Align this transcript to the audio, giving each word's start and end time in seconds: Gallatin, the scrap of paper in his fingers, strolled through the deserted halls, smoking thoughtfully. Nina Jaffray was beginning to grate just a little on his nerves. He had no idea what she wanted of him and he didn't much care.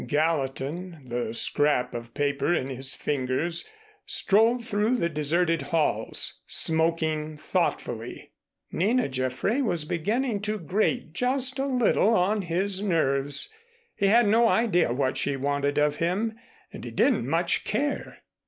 Gallatin, 0.07 1.03
the 1.05 1.31
scrap 1.31 1.93
of 1.93 2.15
paper 2.15 2.51
in 2.55 2.69
his 2.69 2.95
fingers, 2.95 3.69
strolled 4.03 4.65
through 4.65 4.97
the 4.97 5.09
deserted 5.09 5.61
halls, 5.61 6.41
smoking 6.47 7.37
thoughtfully. 7.37 8.31
Nina 8.71 9.07
Jaffray 9.07 9.61
was 9.61 9.85
beginning 9.85 10.41
to 10.41 10.57
grate 10.57 11.13
just 11.13 11.59
a 11.59 11.67
little 11.67 12.15
on 12.15 12.41
his 12.41 12.81
nerves. 12.81 13.47
He 13.95 14.07
had 14.07 14.27
no 14.27 14.47
idea 14.47 14.91
what 14.91 15.17
she 15.17 15.35
wanted 15.37 15.77
of 15.77 15.97
him 15.97 16.33
and 16.73 16.83
he 16.83 16.89
didn't 16.89 17.27
much 17.27 17.63
care. 17.63 18.23